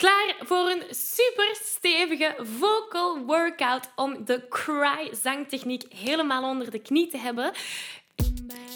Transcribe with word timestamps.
Klaar 0.00 0.34
voor 0.40 0.68
een 0.68 0.82
super 0.90 1.56
stevige 1.64 2.34
vocal 2.38 3.18
workout 3.26 3.90
om 3.96 4.24
de 4.24 4.46
cry 4.48 5.14
zangtechniek 5.22 5.84
helemaal 5.94 6.50
onder 6.50 6.70
de 6.70 6.78
knie 6.78 7.08
te 7.08 7.18
hebben? 7.18 7.52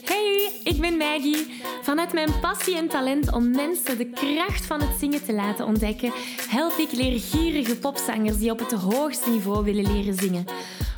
Hey, 0.04 0.60
ik 0.64 0.80
ben 0.80 0.96
Maggie. 0.96 1.62
Vanuit 1.82 2.12
mijn 2.12 2.40
passie 2.40 2.76
en 2.76 2.88
talent 2.88 3.32
om 3.32 3.50
mensen 3.50 3.98
de 3.98 4.10
kracht 4.10 4.66
van 4.66 4.80
het 4.80 4.98
zingen 4.98 5.24
te 5.24 5.32
laten 5.32 5.66
ontdekken, 5.66 6.12
help 6.48 6.76
ik 6.76 6.92
leergierige 6.92 7.78
popzangers 7.78 8.38
die 8.38 8.50
op 8.50 8.58
het 8.58 8.72
hoogste 8.72 9.30
niveau 9.30 9.64
willen 9.64 9.92
leren 9.92 10.14
zingen. 10.14 10.46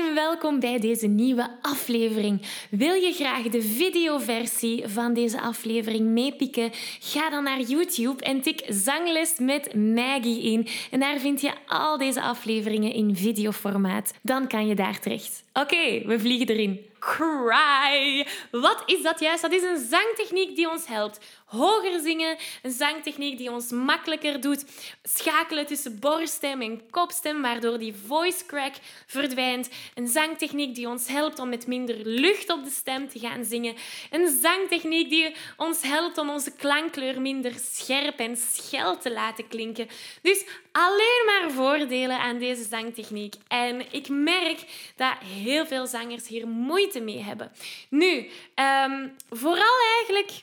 en 0.00 0.14
welkom 0.14 0.60
bij 0.60 0.78
deze 0.78 1.06
nieuwe 1.06 1.50
aflevering. 1.62 2.42
Wil 2.70 2.94
je 2.94 3.12
graag 3.12 3.42
de 3.42 3.62
videoversie 3.62 4.88
van 4.88 5.14
deze 5.14 5.40
aflevering 5.40 6.06
meepikken? 6.06 6.70
Ga 7.00 7.30
dan 7.30 7.42
naar 7.42 7.60
YouTube 7.60 8.24
en 8.24 8.40
tik 8.40 8.64
Zangles 8.68 9.38
met 9.38 9.74
Maggie 9.74 10.42
in. 10.42 10.66
En 10.90 11.00
daar 11.00 11.18
vind 11.18 11.40
je 11.40 11.52
al 11.66 11.98
deze 11.98 12.22
afleveringen 12.22 12.92
in 12.92 13.16
videoformaat. 13.16 14.14
Dan 14.22 14.46
kan 14.46 14.66
je 14.66 14.74
daar 14.74 15.00
terecht. 15.00 15.44
Oké, 15.52 16.06
we 16.06 16.20
vliegen 16.20 16.48
erin. 16.48 16.80
Cry! 17.06 18.26
Wat 18.50 18.82
is 18.86 19.02
dat 19.02 19.20
juist? 19.20 19.42
Dat 19.42 19.52
is 19.52 19.62
een 19.62 19.86
zangtechniek 19.88 20.56
die 20.56 20.70
ons 20.70 20.86
helpt 20.86 21.18
hoger 21.46 22.00
zingen. 22.00 22.36
Een 22.62 22.70
zangtechniek 22.70 23.38
die 23.38 23.50
ons 23.50 23.70
makkelijker 23.70 24.40
doet 24.40 24.64
schakelen 25.02 25.66
tussen 25.66 25.98
borststem 25.98 26.62
en 26.62 26.90
kopstem, 26.90 27.42
waardoor 27.42 27.78
die 27.78 27.94
voice 28.06 28.46
crack 28.46 28.74
verdwijnt. 29.06 29.68
Een 29.94 30.08
zangtechniek 30.08 30.74
die 30.74 30.88
ons 30.88 31.08
helpt 31.08 31.38
om 31.38 31.48
met 31.48 31.66
minder 31.66 31.96
lucht 32.04 32.50
op 32.50 32.64
de 32.64 32.70
stem 32.70 33.08
te 33.08 33.18
gaan 33.18 33.44
zingen. 33.44 33.74
Een 34.10 34.38
zangtechniek 34.42 35.10
die 35.10 35.34
ons 35.56 35.82
helpt 35.82 36.18
om 36.18 36.30
onze 36.30 36.52
klankkleur 36.52 37.20
minder 37.20 37.52
scherp 37.72 38.18
en 38.18 38.36
schel 38.36 38.98
te 38.98 39.12
laten 39.12 39.48
klinken. 39.48 39.88
Dus 40.22 40.44
alleen 40.72 41.22
maar 41.26 41.50
voordelen 41.50 42.18
aan 42.18 42.38
deze 42.38 42.64
zangtechniek. 42.64 43.34
En 43.48 43.92
ik 43.92 44.08
merk 44.08 44.64
dat 44.96 45.14
heel 45.24 45.66
veel 45.66 45.86
zangers 45.86 46.28
hier 46.28 46.48
moeite 46.48 46.95
mee 47.00 47.22
hebben. 47.22 47.52
Nu, 47.90 48.28
um, 48.54 49.16
vooral 49.30 49.74
eigenlijk 49.98 50.42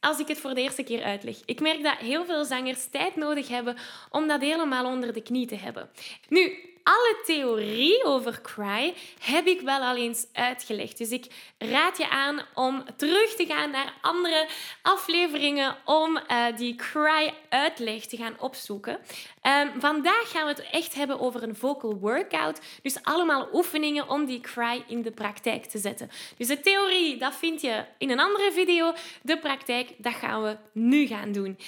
als 0.00 0.18
ik 0.18 0.28
het 0.28 0.38
voor 0.38 0.54
de 0.54 0.60
eerste 0.60 0.82
keer 0.82 1.02
uitleg. 1.02 1.36
Ik 1.44 1.60
merk 1.60 1.82
dat 1.82 1.96
heel 1.96 2.24
veel 2.24 2.44
zangers 2.44 2.86
tijd 2.90 3.16
nodig 3.16 3.48
hebben 3.48 3.76
om 4.10 4.28
dat 4.28 4.40
helemaal 4.40 4.84
onder 4.84 5.12
de 5.12 5.22
knie 5.22 5.46
te 5.46 5.56
hebben. 5.56 5.90
Nu, 6.28 6.71
alle 6.82 7.16
theorie 7.24 8.04
over 8.04 8.40
cry 8.40 8.94
heb 9.20 9.46
ik 9.46 9.60
wel 9.60 9.80
al 9.80 9.96
eens 9.96 10.26
uitgelegd. 10.32 10.98
Dus 10.98 11.10
ik 11.10 11.26
raad 11.58 11.98
je 11.98 12.08
aan 12.08 12.40
om 12.54 12.84
terug 12.96 13.34
te 13.34 13.46
gaan 13.46 13.70
naar 13.70 13.94
andere 14.00 14.48
afleveringen 14.82 15.76
om 15.84 16.16
uh, 16.16 16.46
die 16.56 16.74
cry 16.74 17.34
uitleg 17.48 18.06
te 18.06 18.16
gaan 18.16 18.36
opzoeken. 18.38 19.00
Um, 19.42 19.80
vandaag 19.80 20.30
gaan 20.30 20.42
we 20.42 20.48
het 20.48 20.70
echt 20.70 20.94
hebben 20.94 21.20
over 21.20 21.42
een 21.42 21.56
vocal 21.56 21.98
workout. 21.98 22.60
Dus 22.82 23.02
allemaal 23.02 23.48
oefeningen 23.52 24.08
om 24.08 24.24
die 24.24 24.40
cry 24.40 24.84
in 24.86 25.02
de 25.02 25.10
praktijk 25.10 25.64
te 25.64 25.78
zetten. 25.78 26.10
Dus 26.36 26.46
de 26.46 26.60
theorie, 26.60 27.16
dat 27.16 27.34
vind 27.34 27.60
je 27.60 27.84
in 27.98 28.10
een 28.10 28.20
andere 28.20 28.52
video. 28.52 28.92
De 29.22 29.38
praktijk, 29.38 29.88
dat 29.98 30.14
gaan 30.14 30.42
we 30.42 30.56
nu 30.72 31.06
gaan 31.06 31.32
doen. 31.32 31.58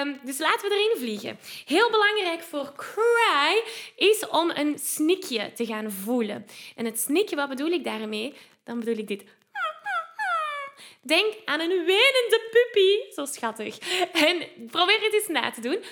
Um, 0.00 0.20
dus 0.24 0.38
laten 0.38 0.68
we 0.68 0.74
erin 0.74 0.96
vliegen. 0.98 1.38
Heel 1.64 1.90
belangrijk 1.90 2.42
voor 2.42 2.72
cry 2.76 3.62
is 3.96 4.28
om 4.28 4.49
een 4.58 4.78
snikje 4.78 5.52
te 5.52 5.66
gaan 5.66 5.90
voelen. 5.90 6.46
En 6.76 6.84
het 6.84 7.00
snikje, 7.00 7.36
wat 7.36 7.48
bedoel 7.48 7.70
ik 7.70 7.84
daarmee? 7.84 8.34
Dan 8.64 8.78
bedoel 8.78 8.96
ik 8.96 9.08
dit. 9.08 9.24
Denk 11.02 11.34
aan 11.44 11.60
een 11.60 11.68
wenende 11.68 12.48
puppy. 12.50 13.12
Zo 13.14 13.24
schattig. 13.24 13.78
En 14.12 14.66
probeer 14.70 15.00
het 15.00 15.12
eens 15.12 15.28
na 15.28 15.50
te 15.50 15.60
doen. 15.60 15.84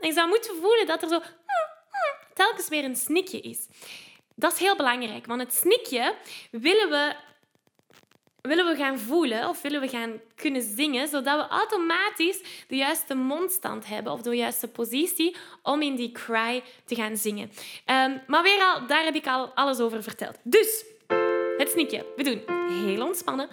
En 0.00 0.08
je 0.08 0.12
zou 0.12 0.28
moeten 0.28 0.56
voelen 0.60 0.86
dat 0.86 1.02
er 1.02 1.08
zo 1.08 1.20
telkens 2.34 2.68
weer 2.68 2.84
een 2.84 2.96
snikje 2.96 3.40
is. 3.40 3.66
Dat 4.34 4.52
is 4.52 4.58
heel 4.58 4.76
belangrijk, 4.76 5.26
want 5.26 5.40
het 5.40 5.54
snikje 5.54 6.14
willen 6.50 6.90
we 6.90 7.14
willen 8.46 8.66
we 8.66 8.76
gaan 8.76 8.98
voelen 8.98 9.48
of 9.48 9.62
willen 9.62 9.80
we 9.80 9.88
gaan 9.88 10.20
kunnen 10.34 10.62
zingen, 10.62 11.08
zodat 11.08 11.36
we 11.36 11.54
automatisch 11.54 12.40
de 12.68 12.76
juiste 12.76 13.14
mondstand 13.14 13.86
hebben 13.86 14.12
of 14.12 14.22
de 14.22 14.36
juiste 14.36 14.68
positie 14.68 15.36
om 15.62 15.82
in 15.82 15.94
die 15.94 16.12
cry 16.12 16.62
te 16.84 16.94
gaan 16.94 17.16
zingen. 17.16 17.50
Um, 17.86 18.22
maar 18.26 18.42
weer 18.42 18.62
al, 18.62 18.86
daar 18.86 19.04
heb 19.04 19.14
ik 19.14 19.26
al 19.26 19.50
alles 19.54 19.80
over 19.80 20.02
verteld. 20.02 20.36
Dus, 20.42 20.84
het 21.56 21.70
snikje. 21.70 22.06
We 22.16 22.22
doen 22.22 22.42
heel 22.68 23.06
ontspannen. 23.06 23.48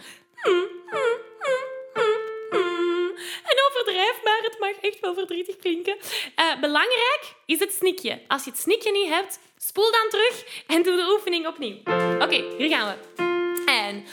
En 3.43 3.57
overdrijf 3.69 4.19
maar, 4.23 4.39
het 4.41 4.59
mag 4.59 4.71
echt 4.81 4.99
wel 4.99 5.13
verdrietig 5.13 5.55
klinken. 5.55 5.97
Uh, 6.39 6.59
belangrijk 6.59 7.33
is 7.45 7.59
het 7.59 7.73
snikje. 7.73 8.21
Als 8.27 8.43
je 8.43 8.49
het 8.49 8.59
snikje 8.59 8.91
niet 8.91 9.09
hebt, 9.09 9.39
spoel 9.57 9.91
dan 9.91 10.09
terug 10.09 10.63
en 10.67 10.83
doe 10.83 10.95
de 10.95 11.11
oefening 11.11 11.47
opnieuw. 11.47 11.77
Oké, 12.19 12.43
hier 12.57 12.69
gaan 12.69 12.95
we. 13.15 13.23
En... 13.65 14.05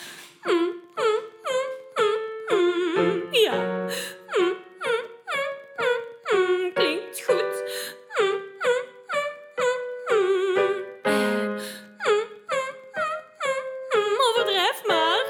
Ja. 3.30 3.86
Klinkt 6.74 7.22
goed. 7.24 7.62
Overdrijf 14.18 14.82
maar. 14.86 15.24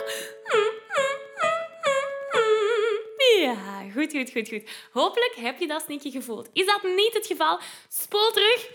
Ja, 3.41 3.91
goed, 3.93 4.11
goed, 4.13 4.31
goed, 4.31 4.49
goed. 4.49 4.71
Hopelijk 4.93 5.35
heb 5.35 5.59
je 5.59 5.67
dat 5.67 5.83
snikje 5.83 6.11
gevoeld. 6.11 6.49
Is 6.53 6.67
dat 6.67 6.83
niet 6.83 7.13
het 7.13 7.27
geval? 7.27 7.61
Spoel 7.89 8.31
terug 8.31 8.71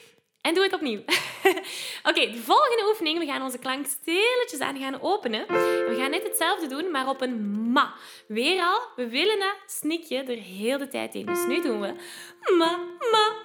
en 0.45 0.53
doe 0.53 0.63
het 0.63 0.73
opnieuw. 0.73 0.99
Oké, 2.09 2.31
de 2.31 2.41
volgende 2.43 2.85
oefening. 2.87 3.19
We 3.19 3.25
gaan 3.25 3.41
onze 3.41 3.57
klank 3.57 3.85
stilletjes 3.85 4.59
aan 4.59 4.77
gaan 4.77 5.01
openen. 5.01 5.47
We 5.47 5.95
gaan 5.99 6.11
net 6.11 6.23
hetzelfde 6.23 6.67
doen, 6.67 6.91
maar 6.91 7.09
op 7.09 7.21
een 7.21 7.71
ma. 7.71 7.93
Weer 8.27 8.61
al, 8.61 8.81
we 8.95 9.07
willen 9.07 9.39
dat 9.39 9.55
snikje 9.65 10.23
er 10.23 10.37
heel 10.37 10.77
de 10.77 10.87
tijd 10.87 11.15
in. 11.15 11.25
Dus 11.25 11.45
nu 11.45 11.61
doen 11.61 11.81
we 11.81 11.93
ma, 12.57 12.77
ma, 13.11 13.33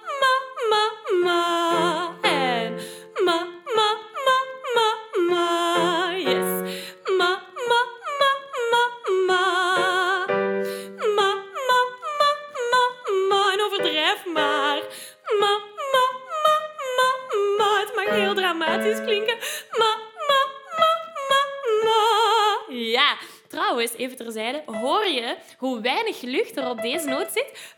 trouwens, 23.71 23.97
even 23.97 24.17
terzijde. 24.17 24.63
Hoor 24.65 25.07
je 25.07 25.35
hoe 25.57 25.81
weinig 25.81 26.21
lucht 26.21 26.57
er 26.57 26.69
op 26.69 26.81
deze 26.81 27.07
noot 27.07 27.31
zit? 27.31 27.73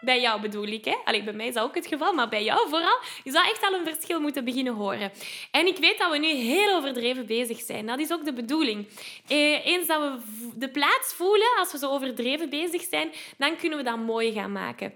Bij 0.00 0.20
jou 0.20 0.40
bedoel 0.40 0.66
ik, 0.66 0.84
hè? 0.84 0.96
Allee, 1.04 1.22
bij 1.22 1.32
mij 1.32 1.46
is 1.46 1.54
dat 1.54 1.64
ook 1.64 1.74
het 1.74 1.86
geval, 1.86 2.12
maar 2.12 2.28
bij 2.28 2.44
jou 2.44 2.68
vooral. 2.68 2.98
Je 3.24 3.30
zou 3.30 3.48
echt 3.48 3.62
al 3.62 3.74
een 3.74 3.94
verschil 3.94 4.20
moeten 4.20 4.44
beginnen 4.44 4.74
horen. 4.74 5.12
En 5.50 5.66
ik 5.66 5.76
weet 5.76 5.98
dat 5.98 6.10
we 6.10 6.18
nu 6.18 6.28
heel 6.28 6.76
overdreven 6.76 7.26
bezig 7.26 7.60
zijn. 7.60 7.86
Dat 7.86 7.98
is 7.98 8.12
ook 8.12 8.24
de 8.24 8.32
bedoeling. 8.32 8.86
Eh, 9.28 9.66
eens 9.66 9.86
dat 9.86 10.00
we 10.00 10.18
de 10.54 10.68
plaats 10.68 11.14
voelen, 11.14 11.48
als 11.58 11.72
we 11.72 11.78
zo 11.78 11.90
overdreven 11.90 12.50
bezig 12.50 12.82
zijn, 12.82 13.12
dan 13.38 13.56
kunnen 13.56 13.78
we 13.78 13.84
dat 13.84 13.98
mooi 13.98 14.32
gaan 14.32 14.52
maken. 14.52 14.94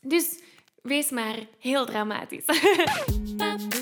Dus 0.00 0.40
wees 0.82 1.10
maar 1.10 1.36
heel 1.58 1.84
dramatisch. 1.84 2.44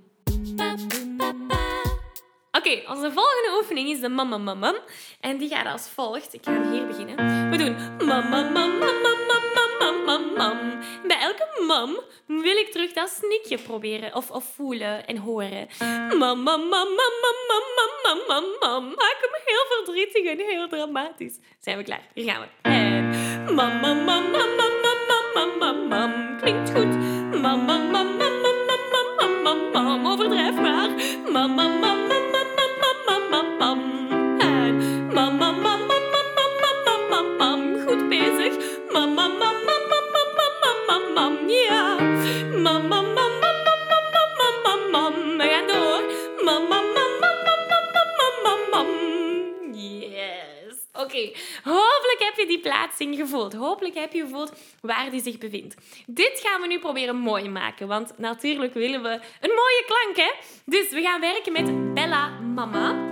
Oké, 2.51 2.81
onze 2.89 3.11
volgende 3.11 3.57
oefening 3.57 3.89
is 3.89 3.99
de 3.99 4.09
mama 4.09 4.37
mam. 4.37 4.75
En 5.19 5.37
die 5.37 5.49
gaat 5.49 5.65
als 5.65 5.89
volgt. 5.89 6.33
Ik 6.33 6.41
ga 6.43 6.71
hier 6.71 6.87
beginnen. 6.87 7.49
We 7.49 7.57
doen 7.57 7.75
mama 8.07 8.49
mam, 8.49 8.77
mam, 8.77 9.01
mam, 9.01 10.05
mam, 10.05 10.33
mam, 10.37 10.57
Bij 11.07 11.19
elke 11.19 11.63
mam 11.67 11.99
wil 12.27 12.57
ik 12.57 12.71
terug 12.71 12.93
dat 12.93 13.09
snikje 13.09 13.57
proberen 13.57 14.15
of, 14.15 14.31
of 14.31 14.43
voelen 14.55 15.07
en 15.07 15.17
horen. 15.17 15.67
Mama 16.17 16.35
mam, 16.35 16.67
mam, 16.69 16.87
mam, 16.97 17.65
mam, 18.03 18.17
mam, 18.27 18.45
mam. 18.59 18.83
Maak 18.83 19.17
hem 19.21 19.41
heel 19.45 19.65
verdrietig 19.69 20.25
en 20.25 20.37
heel 20.37 20.67
dramatisch. 20.67 21.37
Zijn 21.59 21.77
we 21.77 21.83
klaar? 21.83 22.07
Hier 22.13 22.31
gaan 22.31 22.41
we. 22.41 22.69
En 22.69 23.53
mama 23.55 23.93
mam, 23.93 24.31
mam, 24.31 24.31
mam, 24.31 24.71
mam, 25.33 25.57
mam, 25.59 25.87
mam. 25.87 26.39
Klinkt 26.39 26.71
goed. 26.71 26.95
Mama 27.41 27.77
mam, 27.77 28.17
mam. 28.17 28.60
Mam 29.43 29.73
mam 29.73 31.55
mam 31.55 31.81
mam 31.81 31.81
mam 31.81 32.47
mam 32.55 32.71
mam 32.79 33.29
mam 33.29 33.29
mam 33.31 33.59
Overdrijf 33.59 33.77
maar. 34.39 34.73
Mam 35.13 35.37
mam 35.39 35.63
mam 35.63 35.90
plaatsing 52.71 53.15
gevoeld. 53.15 53.53
Hopelijk 53.53 53.95
heb 53.95 54.13
je 54.13 54.21
gevoeld 54.21 54.53
waar 54.81 55.09
die 55.09 55.21
zich 55.21 55.37
bevindt. 55.37 55.75
Dit 56.05 56.41
gaan 56.43 56.61
we 56.61 56.67
nu 56.67 56.79
proberen 56.79 57.15
mooi 57.15 57.49
maken, 57.49 57.87
want 57.87 58.13
natuurlijk 58.17 58.73
willen 58.73 59.01
we 59.01 59.09
een 59.39 59.55
mooie 59.55 59.83
klank, 59.85 60.15
hè? 60.15 60.31
Dus 60.65 60.89
we 60.89 61.01
gaan 61.01 61.19
werken 61.19 61.51
met 61.51 61.93
Bella 61.93 62.29
Mama. 62.39 63.09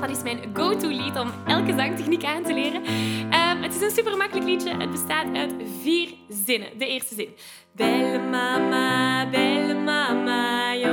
Dat 0.00 0.10
is 0.10 0.22
mijn 0.22 0.50
go-to 0.54 0.88
lied 0.88 1.18
om 1.18 1.32
elke 1.46 1.74
zangtechniek 1.76 2.24
aan 2.24 2.42
te 2.42 2.54
leren. 2.54 2.82
Um, 2.86 3.62
het 3.62 3.74
is 3.74 3.80
een 3.80 3.90
super 3.90 4.16
makkelijk 4.16 4.46
liedje. 4.46 4.76
Het 4.76 4.90
bestaat 4.90 5.36
uit 5.36 5.54
vier 5.82 6.08
zinnen. 6.28 6.78
De 6.78 6.86
eerste 6.86 7.14
zin. 7.14 7.34
Belle 7.72 8.18
mama, 8.18 9.26
belle 9.30 9.74
mama, 9.74 10.74
yo. 10.74 10.88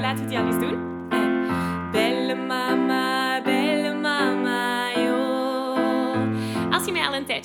Laten 0.00 0.24
we 0.24 0.28
die 0.28 0.38
al 0.38 0.46
eens 0.46 0.58
doen. 0.58 0.91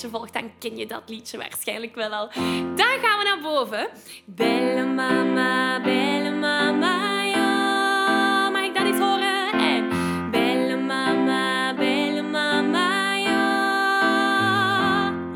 Volgt, 0.10 0.34
dan 0.34 0.52
ken 0.60 0.78
je 0.78 0.86
dat 0.86 1.02
liedje 1.06 1.38
waarschijnlijk 1.38 1.96
wel 1.96 2.12
al. 2.12 2.30
Dan 2.76 3.00
gaan 3.02 3.18
we 3.18 3.24
naar 3.24 3.40
boven. 3.42 3.90
Belle 4.26 4.86
mama, 4.86 5.82
belle 5.82 6.32
mama, 6.32 7.24
yo. 7.24 8.52
Mag 8.52 8.64
ik 8.64 8.76
dat 8.76 8.86
eens 8.86 9.00
horen? 9.00 9.52
En 9.52 9.90
belle 10.32 10.78
mama, 10.78 11.74
belle 11.74 12.22
mama, 12.22 13.18
yo. 13.18 13.40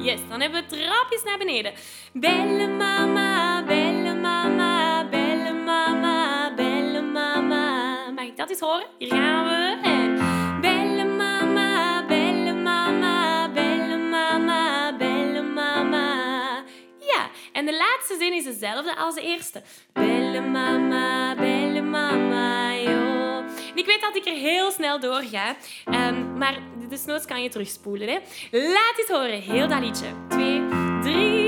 Yes, 0.04 0.20
dan 0.30 0.42
hebben 0.42 0.62
we 0.62 0.76
trapjes 0.76 1.24
naar 1.24 1.38
beneden. 1.38 1.74
Belle 2.14 2.68
mama, 2.68 3.64
belle 3.64 4.16
mama, 4.16 5.06
belle 5.10 5.54
mama, 5.54 6.52
belle 6.56 7.02
mama. 7.02 8.10
Mag 8.16 8.26
ik 8.26 8.38
dat 8.38 8.50
eens 8.50 8.60
horen? 8.60 8.86
Hier 8.98 9.10
gaan 9.10 9.46
we. 9.46 9.91
Laatste 18.12 18.18
zin 18.18 18.34
is 18.34 18.44
dezelfde 18.44 18.96
als 18.96 19.16
de 19.16 19.22
eerste. 19.22 19.62
Belle 19.94 20.42
mama, 20.42 21.36
belle 21.36 21.82
mama, 21.82 22.74
yo. 22.74 23.44
Ik 23.76 23.86
weet 23.86 24.02
dat 24.02 24.16
ik 24.16 24.26
er 24.26 24.34
heel 24.34 24.72
snel 24.72 25.00
door 25.00 25.22
ga, 25.32 25.56
um, 25.86 26.38
maar 26.38 26.60
desnoods 26.90 27.26
kan 27.26 27.44
je 27.44 27.50
terugspoelen. 27.50 28.08
Hè? 28.08 28.20
Laat 28.52 28.94
het 28.96 29.10
horen, 29.10 29.42
heel 29.42 29.68
dat 29.68 29.80
liedje. 29.80 30.08
Twee, 30.30 30.62
drie 31.02 31.41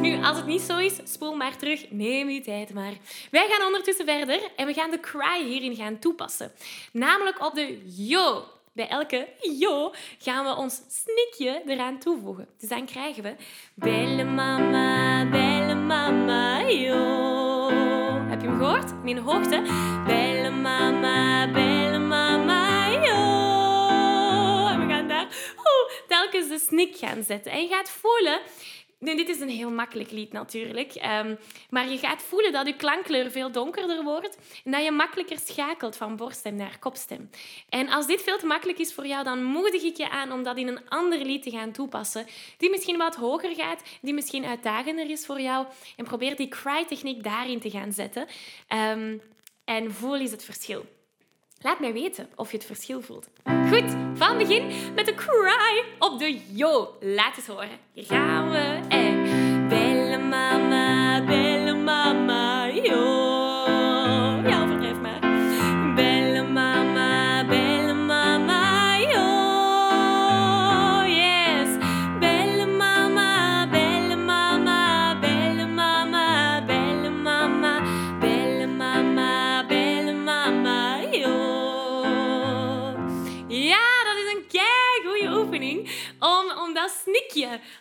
Nu, 0.00 0.22
als 0.24 0.36
het 0.36 0.46
niet 0.46 0.60
zo 0.60 0.78
is, 0.78 0.94
spoel 1.04 1.34
maar 1.34 1.56
terug. 1.56 1.90
Neem 1.90 2.28
je 2.28 2.40
tijd 2.40 2.74
maar. 2.74 2.92
Wij 3.30 3.48
gaan 3.48 3.66
ondertussen 3.66 4.04
verder 4.04 4.40
en 4.56 4.66
we 4.66 4.72
gaan 4.72 4.90
de 4.90 5.00
cry 5.00 5.44
hierin 5.44 5.76
gaan 5.76 5.98
toepassen. 5.98 6.52
Namelijk 6.92 7.44
op 7.44 7.54
de 7.54 7.82
yo. 7.96 8.44
Bij 8.72 8.88
elke 8.88 9.28
yo 9.58 9.92
gaan 10.18 10.44
we 10.44 10.56
ons 10.56 10.80
snikje 10.88 11.62
eraan 11.66 11.98
toevoegen. 11.98 12.48
Dus 12.58 12.68
dan 12.68 12.86
krijgen 12.86 13.22
we 13.22 13.34
belle 13.74 14.24
mama, 14.24 15.24
belle 15.30 15.74
mama, 15.74 16.60
yo. 16.60 17.70
Heb 18.28 18.40
je 18.40 18.46
hem 18.46 18.58
gehoord? 18.58 18.92
In 19.04 19.16
hoogte. 19.16 19.62
Belle 20.06 20.50
mama, 20.50 21.50
belle 21.50 21.98
mama, 21.98 22.88
yo. 22.88 24.66
En 24.68 24.86
we 24.86 24.92
gaan 24.92 25.08
daar 25.08 25.26
oeh, 25.56 25.92
telkens 26.08 26.48
de 26.48 26.58
snik 26.58 26.96
gaan 26.96 27.22
zetten. 27.22 27.52
En 27.52 27.62
je 27.62 27.68
gaat 27.68 27.90
voelen... 27.90 28.40
Nu, 29.02 29.16
dit 29.16 29.28
is 29.28 29.40
een 29.40 29.48
heel 29.48 29.70
makkelijk 29.70 30.10
lied 30.10 30.32
natuurlijk. 30.32 30.94
Um, 30.94 31.38
maar 31.70 31.88
je 31.88 31.98
gaat 31.98 32.22
voelen 32.22 32.52
dat 32.52 32.66
je 32.66 32.76
klankkleur 32.76 33.30
veel 33.30 33.52
donkerder 33.52 34.02
wordt 34.02 34.36
en 34.64 34.70
dat 34.70 34.84
je 34.84 34.90
makkelijker 34.90 35.38
schakelt 35.38 35.96
van 35.96 36.16
borststem 36.16 36.54
naar 36.54 36.78
kopstem. 36.78 37.30
En 37.68 37.88
als 37.88 38.06
dit 38.06 38.22
veel 38.22 38.38
te 38.38 38.46
makkelijk 38.46 38.78
is 38.78 38.94
voor 38.94 39.06
jou, 39.06 39.24
dan 39.24 39.44
moedig 39.44 39.82
ik 39.82 39.96
je 39.96 40.10
aan 40.10 40.32
om 40.32 40.42
dat 40.42 40.56
in 40.56 40.68
een 40.68 40.88
ander 40.88 41.18
lied 41.18 41.42
te 41.42 41.50
gaan 41.50 41.72
toepassen, 41.72 42.26
die 42.56 42.70
misschien 42.70 42.96
wat 42.96 43.16
hoger 43.16 43.54
gaat, 43.54 43.82
die 44.00 44.14
misschien 44.14 44.44
uitdagender 44.44 45.10
is 45.10 45.26
voor 45.26 45.40
jou. 45.40 45.66
En 45.96 46.04
probeer 46.04 46.36
die 46.36 46.48
cry-techniek 46.48 47.22
daarin 47.22 47.60
te 47.60 47.70
gaan 47.70 47.92
zetten. 47.92 48.26
Um, 48.68 49.22
en 49.64 49.92
voel 49.92 50.18
eens 50.18 50.30
het 50.30 50.44
verschil. 50.44 50.84
Laat 51.62 51.80
mij 51.80 51.92
weten 51.92 52.28
of 52.36 52.50
je 52.50 52.56
het 52.56 52.66
verschil 52.66 53.00
voelt. 53.02 53.28
Goed, 53.70 53.96
van 54.14 54.38
begin 54.38 54.66
met 54.94 55.06
de 55.06 55.14
cry 55.14 55.84
op 55.98 56.18
de 56.18 56.40
yo. 56.52 56.96
Laat 57.00 57.36
het 57.36 57.46
horen. 57.46 57.78
Hier 57.92 58.04
gaan 58.04 58.50
we. 58.50 58.80
En 58.88 59.11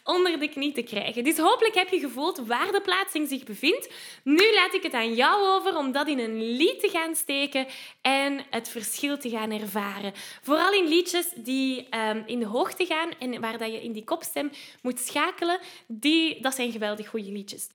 onder 0.04 0.40
de 0.40 0.48
knie 0.48 0.72
te 0.72 0.82
krijgen. 0.82 1.24
Dus 1.24 1.38
hopelijk 1.38 1.76
heb 1.76 1.90
je 1.90 2.00
gevoeld 2.00 2.42
waar 2.48 2.72
de 2.72 2.82
plaatsing 2.82 3.28
zich 3.28 3.44
bevindt. 3.44 3.90
Nu 4.24 4.54
laat 4.54 4.74
ik 4.74 4.84
het 4.84 4.94
aan 4.94 5.14
jou 5.14 5.48
over 5.48 5.78
om 5.78 5.92
dat 5.92 6.08
in 6.08 6.20
een 6.20 6.56
lied 6.56 6.80
te 6.80 6.90
gaan 6.90 7.16
steken 7.16 7.68
en 8.02 8.46
het 8.50 8.70
verschil 8.70 9.18
te 9.18 9.30
gaan 9.30 9.52
ervaren. 9.52 10.14
Vooral 10.42 10.74
in 10.74 10.88
liedjes 10.88 11.28
die 11.36 11.88
um, 12.10 12.24
in 12.26 12.40
de 12.40 12.46
hoogte 12.46 12.86
gaan 12.86 13.10
en 13.20 13.42
waar 13.42 13.58
dat 13.58 13.72
je 13.72 13.84
in 13.84 13.92
die 13.92 14.04
kopstem 14.04 14.52
moet 14.82 15.00
schakelen, 15.00 15.60
die, 15.88 16.42
dat 16.42 16.56
zijn 16.56 16.72
geweldig 16.72 17.08
goede 17.08 17.32
liedjes. 17.32 17.70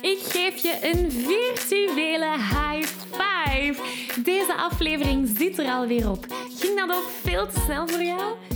Ik 0.00 0.18
geef 0.18 0.56
je 0.62 0.78
een 0.82 1.10
virtuele 1.12 2.30
high 2.30 2.88
five. 3.10 3.82
Deze 4.22 4.54
aflevering 4.54 5.36
zit 5.36 5.58
er 5.58 5.66
alweer 5.66 6.10
op. 6.10 6.26
Ging 6.58 6.78
dat 6.78 6.96
ook 6.96 7.08
veel 7.22 7.46
te 7.46 7.60
snel 7.64 7.88
voor 7.88 8.02
jou? 8.02 8.55